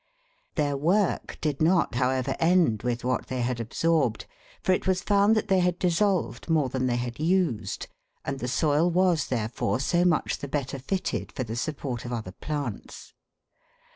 [0.55, 4.25] Their work did not, however, end with what they had absorbed,
[4.63, 7.85] for it was found that they had dissolved more than they had used,
[8.25, 12.31] and the soil was, therefore, so much the better fitted for the support of other
[12.31, 13.13] plants.